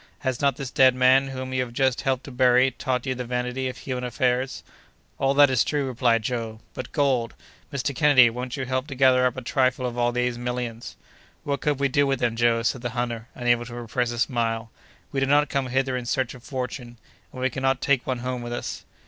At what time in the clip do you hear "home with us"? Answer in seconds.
18.25-18.85